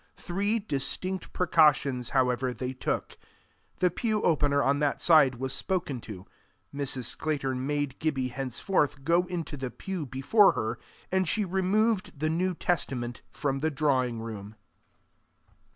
Three 0.17 0.57
distinct 0.57 1.31
precautions, 1.31 2.09
however, 2.09 2.55
they 2.55 2.73
took; 2.73 3.19
the 3.77 3.91
pew 3.91 4.23
opener 4.23 4.63
on 4.63 4.79
that 4.79 4.99
side 4.99 5.35
was 5.35 5.53
spoken 5.53 6.01
to; 6.01 6.25
Mrs. 6.73 7.03
Sclater 7.03 7.53
made 7.53 7.99
Gibbie 7.99 8.29
henceforth 8.29 9.03
go 9.03 9.27
into 9.27 9.57
the 9.57 9.69
pew 9.69 10.07
before 10.07 10.53
her; 10.53 10.79
and 11.11 11.27
she 11.27 11.45
removed 11.45 12.19
the 12.19 12.29
New 12.31 12.55
Testament 12.55 13.21
from 13.29 13.59
the 13.59 13.69
drawing 13.69 14.19
room. 14.19 14.55